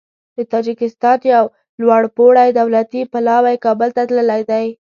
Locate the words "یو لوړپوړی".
1.33-2.49